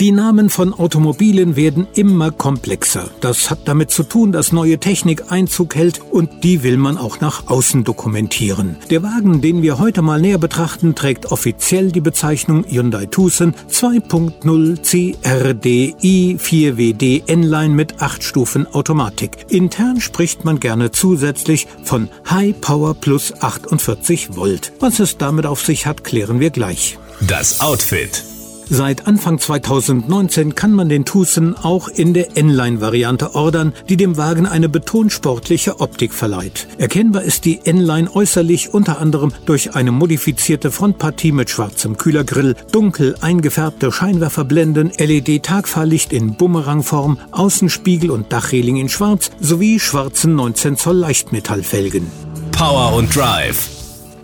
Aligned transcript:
Die 0.00 0.10
Namen 0.10 0.50
von 0.50 0.74
Automobilen 0.74 1.54
werden 1.54 1.86
immer 1.94 2.32
komplexer. 2.32 3.10
Das 3.20 3.48
hat 3.48 3.60
damit 3.66 3.92
zu 3.92 4.02
tun, 4.02 4.32
dass 4.32 4.50
neue 4.50 4.78
Technik 4.78 5.30
Einzug 5.30 5.76
hält 5.76 6.00
und 6.10 6.42
die 6.42 6.64
will 6.64 6.78
man 6.78 6.98
auch 6.98 7.20
nach 7.20 7.46
außen 7.46 7.84
dokumentieren. 7.84 8.76
Der 8.90 9.04
Wagen, 9.04 9.40
den 9.40 9.62
wir 9.62 9.78
heute 9.78 10.02
mal 10.02 10.20
näher 10.20 10.38
betrachten, 10.38 10.96
trägt 10.96 11.26
offiziell 11.30 11.92
die 11.92 12.00
Bezeichnung 12.00 12.64
Hyundai 12.68 13.06
Tucson 13.06 13.54
2.0 13.70 14.82
CRDI 14.82 16.38
4WD 16.40 17.28
N-Line 17.28 17.74
mit 17.74 18.02
8 18.02 18.24
Stufen 18.24 18.66
Automatik. 18.66 19.46
Intern 19.48 20.00
spricht 20.00 20.44
man 20.44 20.58
gerne 20.58 20.90
zusätzlich 20.90 21.68
von 21.84 22.08
High 22.28 22.60
Power 22.60 22.94
plus 22.94 23.32
48 23.40 24.34
Volt. 24.34 24.72
Was 24.80 24.98
es 24.98 25.18
damit 25.18 25.46
auf 25.46 25.62
sich 25.62 25.86
hat, 25.86 26.02
klären 26.02 26.40
wir 26.40 26.50
gleich. 26.50 26.98
Das 27.20 27.60
Outfit. 27.60 28.33
Seit 28.70 29.06
Anfang 29.06 29.38
2019 29.38 30.54
kann 30.54 30.72
man 30.72 30.88
den 30.88 31.04
Tucson 31.04 31.54
auch 31.54 31.88
in 31.88 32.14
der 32.14 32.36
N-Line-Variante 32.36 33.34
ordern, 33.34 33.74
die 33.88 33.96
dem 33.96 34.16
Wagen 34.16 34.46
eine 34.46 34.68
betonsportliche 34.68 35.80
Optik 35.80 36.14
verleiht. 36.14 36.66
Erkennbar 36.78 37.22
ist 37.22 37.44
die 37.44 37.60
N-Line 37.64 38.14
äußerlich 38.14 38.72
unter 38.72 39.00
anderem 39.00 39.32
durch 39.44 39.74
eine 39.74 39.92
modifizierte 39.92 40.70
Frontpartie 40.70 41.32
mit 41.32 41.50
schwarzem 41.50 41.96
Kühlergrill, 41.96 42.56
dunkel 42.72 43.16
eingefärbte 43.20 43.92
Scheinwerferblenden, 43.92 44.92
LED-Tagfahrlicht 44.96 46.12
in 46.12 46.34
Bumerangform, 46.34 47.18
Außenspiegel 47.32 48.10
und 48.10 48.32
Dachreling 48.32 48.76
in 48.76 48.88
schwarz 48.88 49.30
sowie 49.40 49.78
schwarzen 49.78 50.34
19 50.36 50.76
Zoll 50.76 50.96
Leichtmetallfelgen. 50.96 52.10
Power 52.52 52.94
und 52.94 53.14
Drive. 53.14 53.68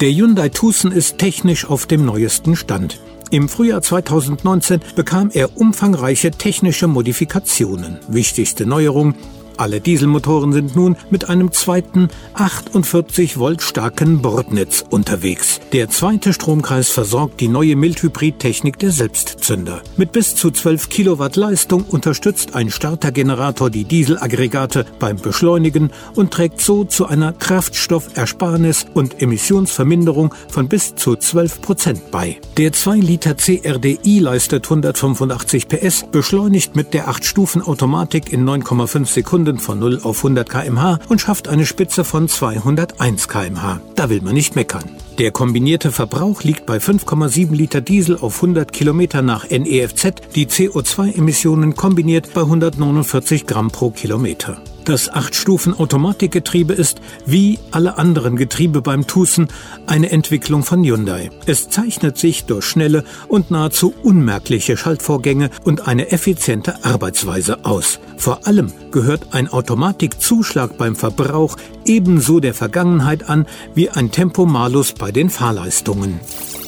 Der 0.01 0.11
Hyundai 0.11 0.49
Tucson 0.49 0.93
ist 0.93 1.19
technisch 1.19 1.67
auf 1.67 1.85
dem 1.85 2.07
neuesten 2.07 2.57
Stand. 2.57 2.99
Im 3.33 3.49
Frühjahr 3.49 3.81
2019 3.81 4.81
bekam 4.97 5.31
er 5.33 5.57
umfangreiche 5.57 6.33
technische 6.33 6.89
Modifikationen. 6.89 8.01
Wichtigste 8.09 8.67
Neuerung, 8.67 9.15
alle 9.61 9.81
Dieselmotoren 9.81 10.53
sind 10.53 10.75
nun 10.75 10.97
mit 11.11 11.29
einem 11.29 11.53
zweiten 11.53 12.09
48 12.33 13.39
Volt 13.39 13.61
starken 13.61 14.23
Bordnetz 14.23 14.85
unterwegs. 14.89 15.61
Der 15.73 15.91
zweite 15.91 16.33
Stromkreis 16.33 16.89
versorgt 16.89 17.41
die 17.41 17.49
neue 17.49 17.77
Mildhybrid-Technik 17.77 18.79
der 18.79 18.91
Selbstzünder. 18.91 19.83
Mit 19.99 20.13
bis 20.13 20.35
zu 20.35 20.51
12 20.51 20.89
Kilowatt 20.89 21.37
Leistung 21.37 21.85
unterstützt 21.85 22.55
ein 22.55 22.71
Startergenerator 22.71 23.69
die 23.69 23.85
Dieselaggregate 23.85 24.87
beim 24.99 25.17
Beschleunigen 25.17 25.91
und 26.15 26.33
trägt 26.33 26.61
so 26.63 26.85
zu 26.85 27.07
einer 27.07 27.35
Kraftstoffersparnis 27.35 28.87
und 28.95 29.21
Emissionsverminderung 29.21 30.35
von 30.49 30.69
bis 30.69 30.95
zu 30.95 31.17
12 31.17 31.61
Prozent 31.61 32.11
bei. 32.11 32.41
Der 32.57 32.73
2 32.73 32.97
Liter 32.97 33.35
CRDI 33.35 34.21
leistet 34.21 34.65
185 34.65 35.69
PS, 35.69 36.07
beschleunigt 36.11 36.77
mit 36.77 36.95
der 36.95 37.09
8-Stufen-Automatik 37.09 38.33
in 38.33 38.49
9,5 38.49 39.07
Sekunden 39.07 39.50
Sekunden 39.51 39.59
von 39.59 39.79
0 39.79 40.01
auf 40.05 40.19
100 40.19 40.49
kmh 40.49 40.99
und 41.09 41.21
schafft 41.21 41.49
eine 41.49 41.67
Spitze 41.67 42.05
von 42.05 42.29
201 42.29 43.29
kmh. 43.29 43.81
Da 43.97 44.09
will 44.09 44.21
man 44.23 44.35
nicht 44.35 44.55
meckern. 44.55 44.85
Der 45.19 45.33
kombinierte 45.33 45.91
Verbrauch 45.91 46.43
liegt 46.43 46.67
bei 46.67 46.79
5,7 46.79 47.55
Liter 47.55 47.81
Diesel 47.81 48.17
auf 48.17 48.37
100 48.37 48.73
Kilometer 48.73 49.23
nach 49.23 49.49
NEFZ, 49.51 50.23
die 50.35 50.47
CO2-Emissionen 50.47 51.75
kombiniert 51.75 52.33
bei 52.33 52.43
149 52.43 53.47
Gramm 53.47 53.71
pro 53.71 53.91
Kilometer. 53.91 54.59
Das 54.91 55.09
8-Stufen-Automatikgetriebe 55.13 56.73
ist, 56.73 57.01
wie 57.25 57.61
alle 57.71 57.97
anderen 57.97 58.35
Getriebe 58.35 58.83
beim 58.83 59.07
Tucson, 59.07 59.47
eine 59.87 60.11
Entwicklung 60.11 60.65
von 60.65 60.83
Hyundai. 60.83 61.31
Es 61.47 61.69
zeichnet 61.69 62.19
sich 62.19 62.45
durch 62.47 62.65
schnelle 62.65 63.05
und 63.29 63.53
nahezu 63.53 63.95
unmerkliche 64.03 64.77
Schaltvorgänge 64.77 65.51
und 65.63 65.87
eine 65.87 66.11
effiziente 66.11 66.85
Arbeitsweise 66.85 67.65
aus. 67.65 68.01
Vor 68.17 68.49
allem 68.49 68.73
gehört 68.91 69.29
ein 69.31 69.47
Automatikzuschlag 69.47 70.77
beim 70.77 70.97
Verbrauch 70.97 71.57
ebenso 71.85 72.41
der 72.41 72.55
Vergangenheit 72.55 73.29
an 73.29 73.47
wie 73.77 73.91
ein 73.91 74.11
Tempomalus 74.11 74.95
bei 74.95 75.13
den 75.13 75.31
Fahrleistungen. 75.31 76.19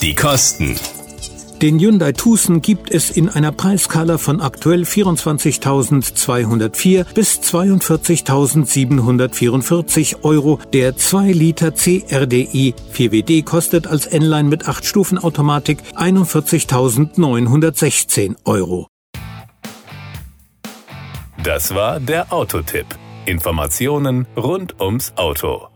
Die 0.00 0.14
Kosten. 0.14 0.76
Den 1.62 1.78
Hyundai 1.78 2.10
Tucson 2.10 2.60
gibt 2.60 2.90
es 2.90 3.10
in 3.10 3.28
einer 3.28 3.52
Preiskala 3.52 4.18
von 4.18 4.40
aktuell 4.40 4.82
24.204 4.82 7.06
bis 7.14 7.40
42.744 7.40 10.24
Euro. 10.24 10.58
Der 10.72 10.96
2 10.96 11.30
Liter 11.30 11.70
CRDI 11.70 12.74
4WD 12.92 13.44
kostet 13.44 13.86
als 13.86 14.06
N-Line 14.06 14.48
mit 14.48 14.66
8 14.66 14.84
Stufen 14.84 15.18
Automatik 15.18 15.78
41.916 15.94 18.34
Euro. 18.44 18.88
Das 21.44 21.76
war 21.76 22.00
der 22.00 22.32
Autotipp. 22.32 22.86
Informationen 23.24 24.26
rund 24.36 24.80
ums 24.80 25.12
Auto. 25.14 25.68